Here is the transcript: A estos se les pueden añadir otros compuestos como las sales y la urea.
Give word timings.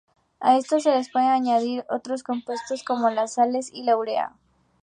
A 0.39 0.57
estos 0.57 0.81
se 0.81 0.89
les 0.95 1.11
pueden 1.11 1.29
añadir 1.29 1.85
otros 1.87 2.23
compuestos 2.23 2.83
como 2.83 3.11
las 3.11 3.35
sales 3.35 3.69
y 3.71 3.83
la 3.83 3.97
urea. 3.97 4.33